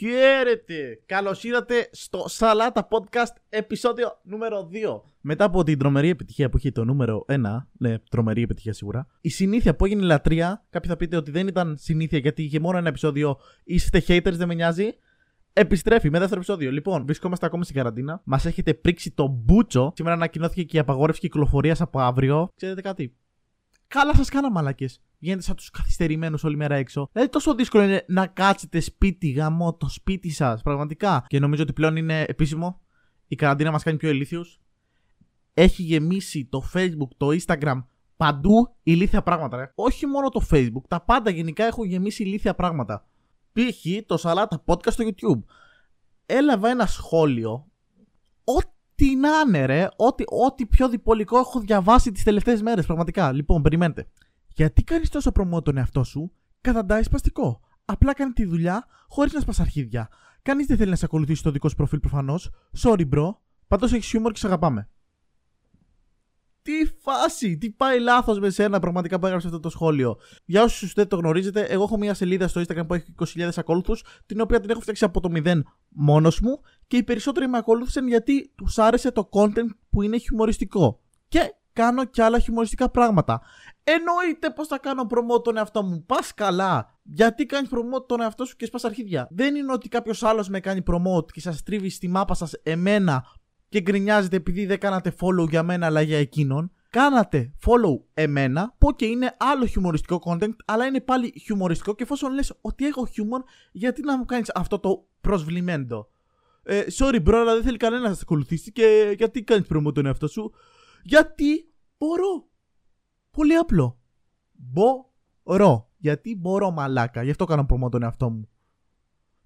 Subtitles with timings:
[0.00, 1.02] Χαίρετε!
[1.06, 5.00] Καλώς ήρθατε στο Σαλάτα Podcast επεισόδιο νούμερο 2.
[5.20, 7.36] Μετά από την τρομερή επιτυχία που είχε το νούμερο 1,
[7.78, 11.76] ναι, τρομερή επιτυχία σίγουρα, η συνήθεια που έγινε λατρεία, κάποιοι θα πείτε ότι δεν ήταν
[11.78, 14.94] συνήθεια γιατί είχε μόνο ένα επεισόδιο, είστε haters, δεν με νοιάζει.
[15.52, 16.70] Επιστρέφει με δεύτερο επεισόδιο.
[16.70, 18.20] Λοιπόν, βρισκόμαστε ακόμα στην καραντίνα.
[18.24, 19.92] Μας έχετε πρίξει το μπούτσο.
[19.94, 22.48] Σήμερα ανακοινώθηκε και η απαγόρευση κυκλοφορίας από αύριο.
[22.56, 23.14] Ξέρετε κάτι;
[23.90, 25.02] Καλά σας κάνα μαλακές.
[25.18, 27.08] Βγαίνετε σαν τους καθυστερημένους όλη μέρα έξω.
[27.12, 30.62] Δηλαδή, τόσο δύσκολο είναι να κάτσετε σπίτι, γαμό το σπίτι σας.
[30.62, 31.24] Πραγματικά.
[31.26, 32.80] Και νομίζω ότι πλέον είναι επίσημο.
[33.28, 34.60] Η καραντίνα μας κάνει πιο ηλίθιους.
[35.54, 37.84] Έχει γεμίσει το Facebook, το Instagram,
[38.16, 39.56] παντού ηλίθια πράγματα.
[39.56, 39.72] Ρε.
[39.74, 43.06] Όχι μόνο το Facebook, τα πάντα γενικά έχουν γεμίσει ηλίθια πράγματα.
[43.52, 44.06] Π.χ.
[44.06, 45.42] το Σαλάτα Podcast στο YouTube.
[46.26, 47.69] Έλαβα ένα σχόλιο.
[49.00, 49.88] Ό,τι να είναι, ρε.
[49.96, 52.86] Ό,τι, ό,τι πιο διπολικό έχω διαβάσει τις τελευταίες μέρες.
[52.86, 53.32] Πραγματικά.
[53.32, 54.08] Λοιπόν, περιμένετε.
[54.48, 57.60] Γιατί κάνεις τόσο προμό τον εαυτό σου, καταντάει σπαστικό.
[57.84, 60.08] Απλά κάνει τη δουλειά χωρίς να σπας αρχίδια.
[60.42, 62.50] Κανείς δεν θέλει να σε ακολουθήσει το δικό σου προφίλ προφανώς.
[62.82, 63.34] Sorry, bro.
[63.66, 64.88] Πάντω έχεις χιούμορ και σε αγαπάμε.
[66.62, 66.72] Τι
[67.02, 70.16] φάση, τι πάει λάθος με σένα πραγματικά που έγραψες αυτό το σχόλιο.
[70.44, 74.04] Για όσους δεν το γνωρίζετε, εγώ έχω μια σελίδα στο Instagram που έχει 20.000 ακόλουθους,
[74.26, 78.08] την οποία την έχω φτιάξει από το 0 μόνος μου και οι περισσότεροι με ακολούθησαν
[78.08, 81.00] γιατί τους άρεσε το content που είναι χιουμοριστικό.
[81.28, 83.40] Και κάνω και άλλα χιουμοριστικά πράγματα.
[83.84, 86.04] Εννοείται πως θα κάνω promote τον εαυτό μου.
[86.06, 86.98] Πας καλά.
[87.02, 89.28] Γιατί κάνεις promote τον εαυτό σου και σπάς αρχίδια.
[89.30, 93.24] Δεν είναι ότι κάποιος άλλος με κάνει promote και σας τρίβει στη μάπα σας εμένα
[93.70, 96.72] και γκρινιάζετε επειδή δεν κάνατε follow για μένα αλλά για εκείνον.
[96.90, 102.32] Κάνατε follow εμένα, πω και είναι άλλο χιουμοριστικό content, αλλά είναι πάλι χιουμοριστικό και εφόσον
[102.32, 106.08] λες ότι έχω χιούμορ, γιατί να μου κάνεις αυτό το προσβλημέντο;
[106.62, 110.06] Ε, sorry bro, αλλά δεν θέλει κανένα να σε ακολουθήσει και γιατί κάνεις promote τον
[110.06, 110.52] εαυτό σου;
[111.02, 112.48] Γιατί μπορώ.
[113.30, 113.98] Πολύ απλό.
[114.52, 115.90] Μπορώ.
[115.96, 117.22] Γιατί μπορώ μαλάκα.
[117.22, 118.48] Γι' αυτό κάνω promote τον εαυτό μου.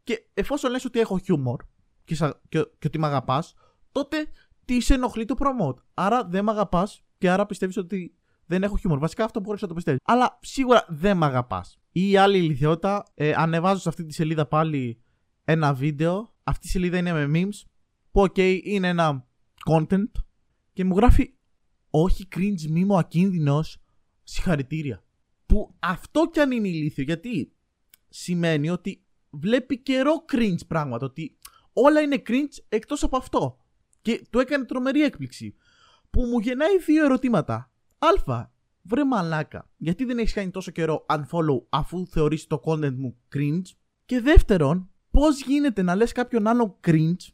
[0.05, 1.63] Και εφόσον λες ότι έχω χιούμορ
[2.05, 2.15] και,
[2.49, 3.55] και, και ότι με αγαπάς,
[3.95, 4.27] τότε
[4.65, 5.77] τι σε ενοχλεί το promote.
[5.95, 8.15] Άρα δεν με αγαπάς και άρα πιστεύεις ότι
[8.47, 8.99] δεν έχω χιούμορ.
[8.99, 10.01] Βασικά αυτό μπορείς να το πιστεύεις.
[10.05, 11.79] Αλλά σίγουρα δεν με αγαπάς.
[11.93, 15.01] Ή άλλη ηλικιότητα, ε, ανεβάζω σε αυτή τη σελίδα πάλι
[15.45, 16.35] ένα βίντεο.
[16.43, 17.69] Αυτή η σελίδα είναι με memes.
[18.11, 19.27] Που ok, είναι ένα
[19.71, 20.11] content.
[20.73, 21.35] Και μου γράφει
[21.91, 23.83] όχι cringe μήμο ακίνδυνος,
[24.23, 25.05] συγχαρητήρια.
[25.47, 27.53] Που αυτό κι αν είναι ηλίθιο, γιατί
[28.09, 31.37] σημαίνει ότι βλέπει καιρό cringe πράγματα, ότι
[31.73, 33.64] όλα είναι cringe εκτός από αυτό.
[34.05, 35.55] Και του έκανε τρομερή έκπληξη.
[36.11, 37.73] Που μου γεννάει δύο ερωτήματα.
[37.99, 38.47] Α,
[38.83, 43.63] βρε μαλάκα, γιατί δεν έχεις κάνει τόσο καιρό unfollow αφού θεωρείς το content μου cringe;
[44.05, 47.33] Και δεύτερον, πώς γίνεται να λες κάποιον άλλο cringe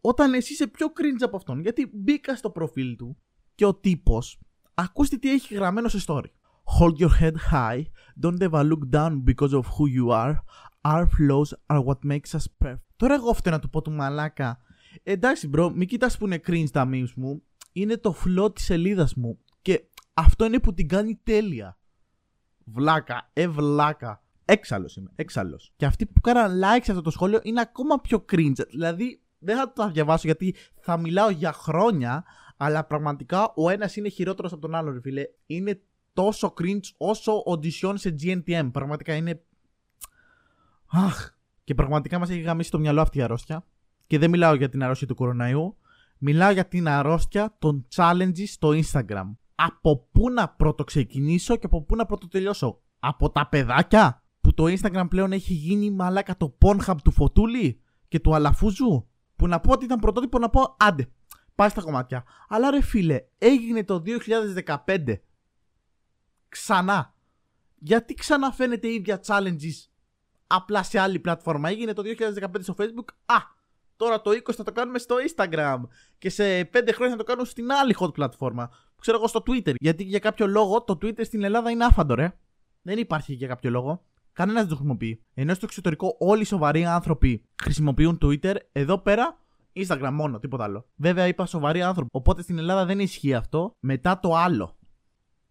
[0.00, 3.16] όταν εσύ είσαι πιο cringe από αυτόν; Γιατί μπήκα στο προφίλ του
[3.54, 4.40] και ο τύπος,
[4.74, 6.30] ακούστε τι έχει γραμμένο σε story.
[6.78, 7.82] Hold your head high,
[8.22, 10.34] don't ever look down because of who you are.
[10.80, 12.82] Our flaws are what makes us perfect.
[12.96, 14.58] Τώρα εγώ αυτό να του πω του μαλάκα.
[15.02, 17.42] Εντάξει, bro, μην κοιτάς που είναι cringe τα memes μου.
[17.72, 19.38] Είναι το flow της σελίδας μου.
[19.62, 21.78] Και αυτό είναι που την κάνει τέλεια.
[22.64, 24.22] Βλάκα, ε βλάκα.
[24.44, 25.72] Έξαλλος είμαι, έξαλλος.
[25.76, 28.66] Και αυτοί που κάναν like σε αυτό το σχόλιο είναι ακόμα πιο cringe.
[28.70, 32.24] Δηλαδή, δεν θα το διαβάσω γιατί θα μιλάω για χρόνια,
[32.56, 35.22] αλλά πραγματικά ο ένας είναι χειρότερος από τον άλλο, ρε φίλε.
[35.46, 35.82] Είναι
[36.12, 38.68] τόσο cringe όσο audition σε GNTM.
[38.72, 39.42] Πραγματικά είναι.
[40.86, 41.30] Αχ.
[41.64, 43.64] Και πραγματικά μας έχει γαμίσει το μυαλό αυτή η αρρώστια.
[44.08, 45.76] Και δεν μιλάω για την αρρώστια του κοροναϊού.
[46.18, 49.36] Μιλάω για την αρρώστια των challenges στο Instagram.
[49.54, 52.80] Από πού να πρώτο ξεκινήσω και από πού να πρώτο τελειώσω.
[52.98, 58.20] Από τα παιδάκια που το Instagram πλέον έχει γίνει μαλάκα το Pornhub του Φωτούλη και
[58.20, 61.08] του Αλαφούζου; Που να πω ότι ήταν πρωτότυπο να πω άντε
[61.58, 62.24] πάει στα κομμάτια.
[62.48, 64.02] Αλλά ρε φίλε, έγινε το
[64.84, 65.14] 2015.
[66.48, 67.14] Ξανά.
[67.78, 69.88] Γιατί ξαναφαίνεται η ίδια challenges
[70.46, 73.14] απλά σε άλλη πλατφόρμα; Έγινε το 2015 στο Facebook.
[73.26, 73.36] Α,
[73.98, 75.80] τώρα το 20 θα το κάνουμε στο Instagram.
[76.18, 78.70] Και σε 5 χρόνια θα το κάνουμε στην άλλη hot πλατφόρμα.
[79.00, 79.74] Ξέρω εγώ στο Twitter.
[79.80, 82.38] Γιατί για κάποιο λόγο το Twitter στην Ελλάδα είναι άφαντο, ρε.
[82.82, 84.04] Δεν υπάρχει για κάποιο λόγο.
[84.32, 85.22] Κανένας δεν το χρησιμοποιεί.
[85.34, 89.38] Ενώ στο εξωτερικό όλοι οι σοβαροί άνθρωποι χρησιμοποιούν Twitter, εδώ πέρα
[89.72, 90.86] Instagram μόνο, τίποτα άλλο.
[90.96, 92.10] Βέβαια είπα σοβαροί άνθρωποι.
[92.12, 93.76] Οπότε στην Ελλάδα δεν ισχύει αυτό.
[93.80, 94.76] Μετά το άλλο.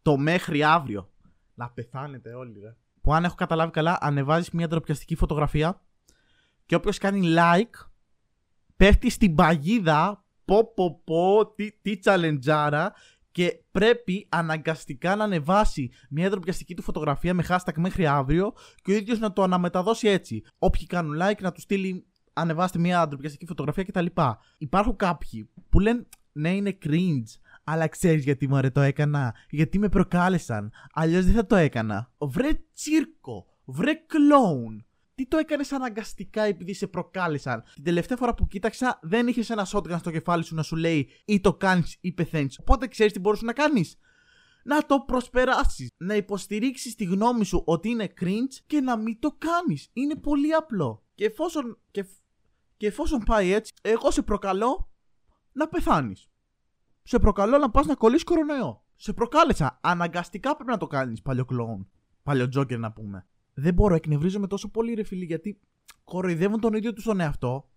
[0.02, 1.12] Το μέχρι αύριο.
[1.54, 2.76] Να πεθάνετε όλοι, ρε.
[3.02, 5.82] Που αν έχω καταλάβει καλά, ανεβάζεις μια ντροπιαστική φωτογραφία
[6.66, 7.88] και όποιος κάνει like
[8.78, 10.26] πέφτει στην παγίδα.
[10.46, 12.94] Πω πω πω, τι, τι τσαλεντζάρα
[13.32, 18.96] και πρέπει αναγκαστικά να ανεβάσει μια ντροπιαστική του φωτογραφία με hashtag μέχρι αύριο και ο
[18.96, 20.44] ίδιος να το αναμεταδώσει έτσι.
[20.58, 24.06] Όποιοι κάνουν like να τους στείλει ανεβάστε μια αντροπιαστική φωτογραφία κτλ.
[24.58, 29.36] Υπάρχουν κάποιοι που λένε ναι, είναι cringe, αλλά ξέρεις γιατί μου το έκανα.
[29.50, 30.72] Γιατί με προκάλεσαν.
[30.94, 32.12] Αλλιώς δεν θα το έκανα.
[32.18, 34.86] Βρε τσίρκο, βρε κλόουν.
[35.18, 39.68] Τι το έκανες αναγκαστικά επειδή σε προκάλεσαν; Την τελευταία φορά που κοίταξα, δεν είχες ένα
[39.72, 42.60] shotgun στο κεφάλι σου να σου λέει ή το κάνεις ή πεθαίνεις.
[42.60, 43.98] Οπότε ξέρεις τι μπορούσες να κάνεις;
[44.64, 45.90] Να το προσπεράσεις.
[45.98, 49.90] Να υποστηρίξεις τη γνώμη σου ότι είναι cringe και να μην το κάνεις.
[49.94, 51.04] Είναι πολύ απλό.
[51.16, 52.06] Και εφόσον, και,
[52.78, 54.92] και εφόσον πάει έτσι, εγώ σε προκαλώ
[55.52, 56.28] να πεθάνεις.
[57.04, 58.84] Σε προκαλώ να πας να κολλήσεις κορονοϊό.
[58.96, 59.80] Σε προκάλεσα.
[59.82, 61.90] Αναγκαστικά πρέπει να το κάνεις, παλιό κλόουν.
[62.24, 63.28] Παλιό τζόκερ να πούμε.
[63.60, 65.60] Δεν μπορώ, εκνευρίζομαι τόσο πολύ, ρε φίλοι, γιατί
[66.04, 67.70] κοροϊδεύουν τον ίδιο τους τον εαυτό.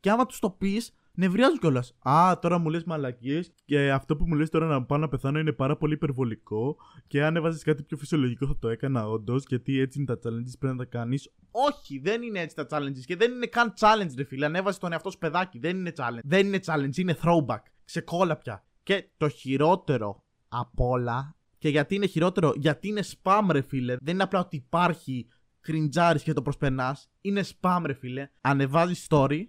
[0.00, 1.94] Και άμα τους το πεις, νευριάζουν κιόλας.
[2.08, 5.38] Α, τώρα μου λες μαλακίες και αυτό που μου λες τώρα να πάω να πεθάνω
[5.38, 6.76] είναι πάρα πολύ υπερβολικό.
[7.06, 9.44] Και αν έβαζες κάτι πιο φυσιολογικό θα το έκανα όντως.
[9.48, 11.32] Γιατί έτσι είναι τα challenges, πρέπει να τα κάνεις.
[11.50, 13.04] Όχι, δεν είναι έτσι τα challenges.
[13.04, 14.46] Και δεν είναι καν challenge, ρε φίλε.
[14.46, 15.58] Ανέβαζε τον εαυτό σου παιδάκι.
[15.58, 16.20] Δεν είναι challenge.
[16.22, 17.62] Δεν είναι challenge, είναι throwback.
[17.84, 18.64] Ξεκόλα πια.
[18.82, 21.36] Και το χειρότερο απ' όλα.
[21.62, 23.96] Και γιατί είναι χειρότερο, γιατί είναι spam, ρε φίλε.
[24.00, 25.26] Δεν είναι απλά ότι υπάρχει
[25.60, 27.10] κριντζάρι και το προσπερνάς.
[27.20, 28.30] Είναι spam, ρε φίλε.
[28.40, 29.42] Ανεβάζεις story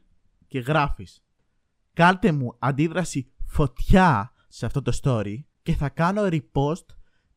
[0.48, 1.24] και γράφεις.
[1.94, 6.86] Κάλτε μου αντίδραση φωτιά σε αυτό το story και θα κάνω repost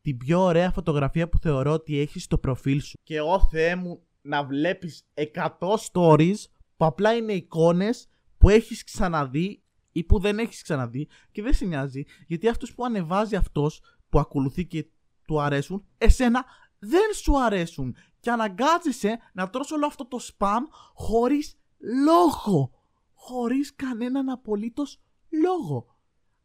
[0.01, 2.97] την πιο ωραία φωτογραφία που θεωρώ ότι έχεις στο προφίλ σου.
[3.03, 5.49] Και εγώ Θεέ μου να βλέπεις 100
[5.91, 6.37] stories
[6.77, 8.07] που απλά είναι εικόνες
[8.37, 12.85] που έχεις ξαναδεί ή που δεν έχεις ξαναδεί και δεν σε νοιάζει γιατί αυτούς που
[12.85, 14.85] ανεβάζει αυτός που ακολουθεί και
[15.25, 16.45] του αρέσουν, εσένα
[16.79, 20.61] δεν σου αρέσουν και αναγκάζεσαι να τρως όλο αυτό το spam
[20.93, 21.59] χωρίς
[22.05, 22.71] λόγο.
[23.13, 25.95] Χωρίς κανέναν απολύτως λόγο.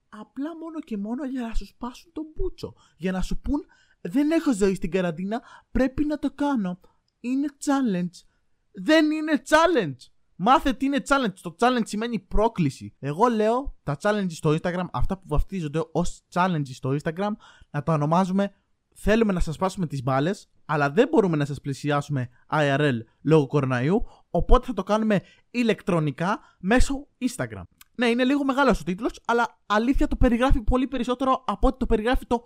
[0.08, 2.74] Απλά μόνο και μόνο για να σου σπάσουν τον μπούτσο.
[2.96, 3.64] Για να σου πούν
[4.00, 6.80] δεν έχω ζωή στην καραντίνα, πρέπει να το κάνω.
[7.20, 8.26] Είναι challenge.
[8.72, 10.11] Δεν είναι challenge.
[10.44, 11.34] Μάθε τι είναι challenge.
[11.42, 12.94] Το challenge σημαίνει πρόκληση.
[12.98, 17.30] Εγώ λέω τα challenge στο Instagram, αυτά που βαφτίζονται ως challenge στο Instagram,
[17.70, 18.54] να τα ονομάζουμε
[18.94, 24.04] θέλουμε να σας πάσουμε τις μπάλες, αλλά δεν μπορούμε να σας πλησιάσουμε IRL λόγω κοροναϊού,
[24.30, 27.62] οπότε θα το κάνουμε ηλεκτρονικά μέσω Instagram.
[27.94, 31.86] Ναι, είναι λίγο μεγάλος ο τίτλος, αλλά αλήθεια το περιγράφει πολύ περισσότερο από ό,τι το
[31.86, 32.44] περιγράφει το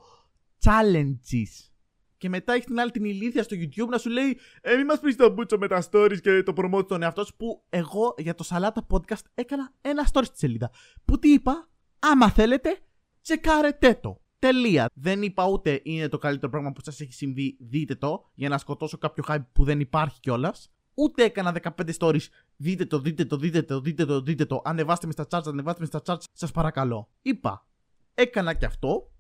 [0.65, 1.76] challenges.
[2.19, 5.01] Και μετά έχει την άλλη την ηλίθεια στο YouTube να σου λέει Ε, μη μας
[5.01, 7.37] πεις το μπούτσο με τα stories και το promote τον εαυτό σου.
[7.37, 10.71] Που εγώ για το Σαλάτα Podcast έκανα ένα story στη σελίδα.
[11.05, 11.69] Που τι είπα,
[11.99, 12.79] άμα θέλετε,
[13.23, 14.21] τσεκάρετε το.
[14.39, 14.91] Τελεία.
[14.95, 18.59] Δεν είπα ούτε είναι το καλύτερο πράγμα που σας έχει συμβεί, δείτε το, για να
[18.59, 20.71] σκοτώσω κάποιο hype που δεν υπάρχει κιόλας.
[20.95, 22.27] Ούτε έκανα 15 stories.
[22.57, 24.63] Δείτε το, δείτε το, δείτε το, δείτε το, δείτε το.
[24.65, 27.09] Ανεβάστε με στα charts, ανεβάστε με στα charts, σας παρακαλώ.
[27.23, 27.67] Είπα,
[28.15, 29.11] έκανα κι αυτό.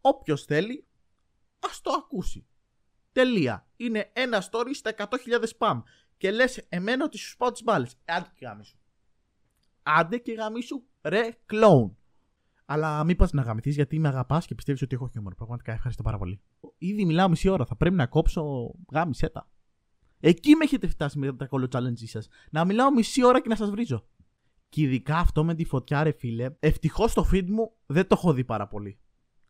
[0.00, 0.86] Όποιος θέλει,
[1.58, 2.46] ας το ακούσει.
[3.12, 3.68] Τελεία.
[3.76, 5.08] Είναι ένα story στα 100.000
[5.58, 5.82] spam.
[6.16, 7.96] Και λες εμένα ότι σου σπάω τις μπάλες.
[8.04, 8.78] Άντε και γάμισου.
[9.82, 11.96] Άντε και γάμισου, ρε κλόουν.
[12.64, 15.34] Αλλά μην πας να γαμηθείς γιατί με αγαπάς και πιστεύεις ότι έχω χιούμορ.
[15.34, 16.40] Πραγματικά ευχαριστώ πάρα πολύ.
[16.78, 17.66] Ήδη μιλάω μισή ώρα.
[17.66, 19.50] Θα πρέπει να κόψω γάμισέ τα.
[20.20, 22.28] Εκεί με έχετε φτάσει με τα κόλλο challenge σας.
[22.50, 24.08] Να μιλάω μισή ώρα και να σας βρίζω.
[24.68, 26.56] Και ειδικά αυτό με τη φωτιά, ρε φίλε.
[26.60, 28.98] Ευτυχώς το feed μου δεν το έχω δει πάρα πολύ.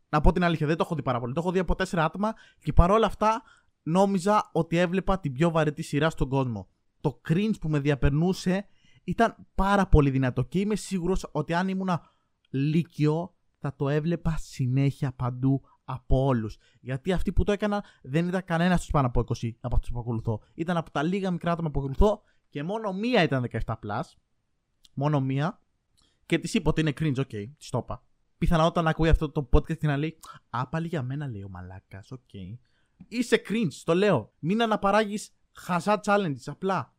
[0.09, 1.33] Να πω την αλήθεια, δεν το έχω δει πάρα πολύ.
[1.33, 3.43] Το έχω δει από τέσσερα άτομα και παρόλα αυτά
[3.83, 6.69] νόμιζα ότι έβλεπα την πιο βαρετή σειρά στον κόσμο.
[7.01, 8.67] Το cringe που με διαπερνούσε
[9.05, 12.03] ήταν πάρα πολύ δυνατό και είμαι σίγουρος ότι αν ήμουνα
[12.51, 16.57] Λύκειο θα το έβλεπα συνέχεια παντού από όλους.
[16.81, 19.99] Γιατί αυτοί που το έκαναν δεν ήταν κανένας τους πάνω από 20 από αυτούς που
[19.99, 20.41] ακολουθώ.
[20.55, 24.03] Ήταν από τα λίγα μικρά άτομα που ακολουθώ και μόνο μία ήταν 17 plus.
[24.95, 25.61] Μόνο μία.
[26.27, 28.03] Και της είπα ότι είναι cringe, OK, okay, της το είπα.
[28.39, 30.19] Πιθανότατα να ακούει αυτό το podcast και να λέει
[30.51, 32.21] Α, πάλι για μένα λέει ο μαλάκας, OK.
[32.33, 32.59] Okay.
[33.09, 34.33] Είσαι cringe, το λέω.
[34.39, 36.95] Μην αναπαράγεις χαζά challenges, απλά.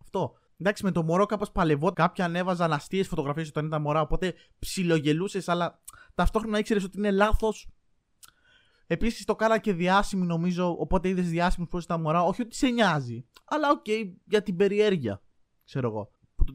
[0.00, 0.34] Αυτό.
[0.56, 1.92] Εντάξει, με το μωρό κάπως παλευό.
[1.92, 5.82] Κάποια ανέβαζαν αστείες φωτογραφίες όταν ήταν μωρά, οπότε ψιλογελούσες, αλλά
[6.14, 7.68] ταυτόχρονα ήξερες ότι είναι λάθος.
[8.86, 12.22] Επίσης το κάνα και διάσημοι νομίζω, οπότε είδες διάσημους πώς ήταν μωρά.
[12.22, 15.22] Όχι ότι σε νοιάζει, αλλά OK, okay, για την περιέργεια.
[15.64, 16.10] Ξέρω εγώ.
[16.34, 16.52] Που το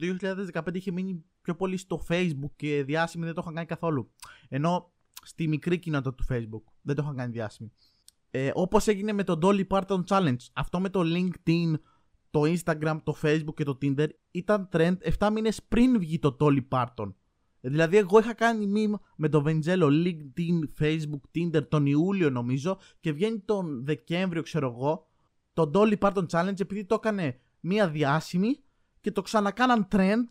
[0.54, 4.10] 2015 είχε μείνει πιο πολύ στο Facebook και διάσημοι δεν το είχαν κάνει καθόλου.
[4.48, 4.92] Ενώ
[5.22, 7.72] στη μικρή κοινότητα του Facebook δεν το είχαν κάνει διάσημοι.
[8.30, 10.36] Ε, Όπως έγινε με το Dolly Parton Challenge.
[10.52, 11.72] Αυτό με το LinkedIn
[12.30, 16.68] το Instagram, το Facebook και το Tinder ήταν trend 7 μήνες πριν βγει το Dolly
[16.68, 17.12] Parton.
[17.60, 23.12] Δηλαδή εγώ είχα κάνει meme με το Vengelo, LinkedIn, Facebook, Tinder τον Ιούλιο νομίζω και
[23.12, 25.06] βγαίνει τον Δεκέμβριο ξέρω εγώ
[25.52, 28.58] το Dolly Parton Challenge επειδή το έκανε μία διάσημη
[29.00, 30.26] και το ξανακάναν trend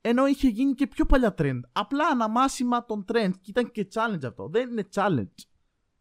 [0.00, 1.60] ενώ είχε γίνει και πιο παλιά trend.
[1.72, 4.48] Απλά αναμάσημα των trend και ήταν και challenge αυτό.
[4.48, 5.44] Δεν είναι challenge.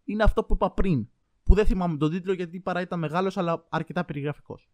[0.03, 1.07] Είναι αυτό που είπα πριν.
[1.43, 4.69] Που δεν θυμάμαι τον τίτλο γιατί παρά ήταν μεγάλος αλλά αρκετά περιγραφικός.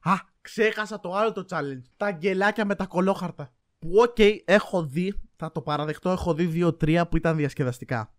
[0.00, 1.82] Α, ξέχασα το άλλο το challenge.
[1.96, 3.52] Τα αγγελάκια με τα κολόχαρτα.
[3.78, 8.14] Που, OK, okay, έχω δει, θα το παραδεχτώ, έχω δει δύο-τρία που ήταν διασκεδαστικά.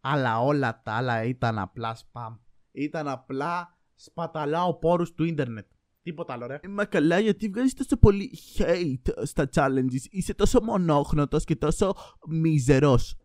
[0.00, 2.38] Αλλά όλα τα άλλα ήταν απλά spam.
[2.72, 5.66] Ήταν απλά σπαταλάω πόρους του ίντερνετ.
[6.02, 6.60] Τίποτα άλλο, ρε.
[6.68, 10.04] Μα καλά, γιατί βγάζεις τόσο πολύ hate στα challenges.
[10.10, 11.94] Είσαι τόσο μονόχνοτος και τόσο
[12.28, 13.16] μίζερος.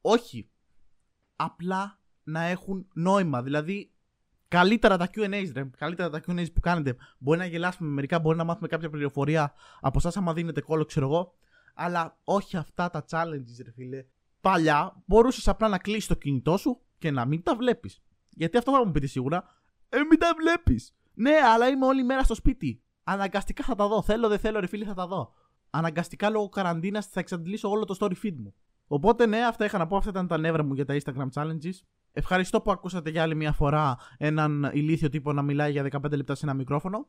[0.00, 0.50] Όχι.
[1.36, 3.42] Απλά να έχουν νόημα.
[3.42, 3.92] Δηλαδή,
[4.48, 5.70] καλύτερα τα QAs, ρε.
[5.76, 6.96] Καλύτερα τα QAs που κάνετε.
[7.18, 10.84] Μπορεί να γελάσουμε με μερικά, μπορεί να μάθουμε κάποια πληροφορία από εσάς, άμα δίνετε κόλλο,
[10.84, 11.34] ξέρω εγώ.
[11.74, 14.04] Αλλά όχι αυτά τα challenges, ρε φίλε.
[14.40, 18.02] Παλιά μπορούσες απλά να κλείσεις το κινητό σου και να μην τα βλέπεις.
[18.28, 19.44] Γιατί αυτό θα μου πείτε σίγουρα.
[19.88, 20.94] Ε, μην τα βλέπεις.
[21.14, 22.82] Ναι, αλλά είμαι όλη μέρα στο σπίτι.
[23.04, 24.02] Αναγκαστικά θα τα δω.
[24.02, 25.32] Θέλω, δεν θέλω, ρε φίλε, θα τα δω.
[25.70, 28.54] Αναγκαστικά λόγω καραντίνας θα εξαντλήσω όλο το story feed μου.
[28.86, 29.96] Οπότε ναι, αυτά είχα να πω.
[29.96, 31.74] Αυτά ήταν τα νεύρα μου για τα Instagram challenges.
[32.12, 36.34] Ευχαριστώ που ακούσατε για άλλη μια φορά έναν ηλίθιο τύπο να μιλάει για 15 λεπτά
[36.34, 37.08] σε ένα μικρόφωνο.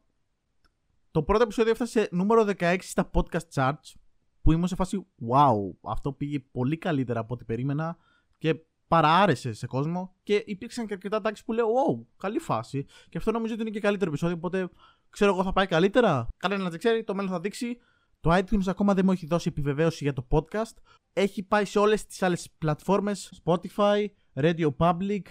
[1.12, 3.94] Το πρώτο επεισόδιο έφτασε νούμερο 16 στα podcast charts
[4.42, 7.98] που ήμουν σε φάση wow, αυτό πήγε πολύ καλύτερα από ό,τι περίμενα
[8.38, 8.56] και
[8.88, 13.32] παραάρεσε σε κόσμο και υπήρξαν και αρκετά τάξεις που λέω wow, καλή φάση και αυτό
[13.32, 14.70] νομίζω ότι είναι και καλύτερο επεισόδιο οπότε
[15.10, 16.28] ξέρω εγώ θα πάει καλύτερα.
[16.38, 17.78] Κανένας δεν ξέρει, το μέλλον θα δείξει.
[18.20, 20.74] Το iTunes ακόμα δεν μου έχει δώσει επιβεβαίωση για το podcast.
[21.14, 25.22] Έχει πάει σε όλες τις άλλες πλατφόρμες Spotify, Radio Public,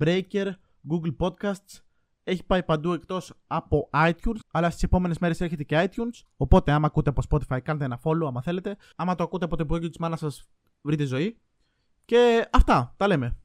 [0.00, 0.50] Breaker,
[0.90, 1.80] Google Podcasts.
[2.24, 6.26] Έχει πάει παντού εκτός από iTunes, αλλά στις επόμενες μέρες έρχεται και iTunes.
[6.36, 8.76] Οπότε άμα ακούτε από Spotify κάντε ένα follow άμα θέλετε.
[8.96, 10.48] Άμα το ακούτε από το υπόγειο της μάνας σας
[10.82, 11.40] βρείτε ζωή.
[12.10, 13.36] Και αυτά, τα λέμε.